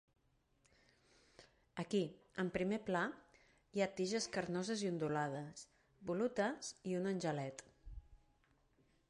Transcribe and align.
Aquí, 1.83 2.01
en 2.43 2.49
primer 2.55 2.79
pla, 2.87 3.01
hi 3.77 3.85
ha 3.85 3.89
tiges 4.01 4.27
carnoses 4.39 4.83
i 4.87 4.91
ondulades, 4.95 5.63
volutes 6.13 6.73
i 6.95 6.99
un 7.03 7.13
angelet. 7.13 7.65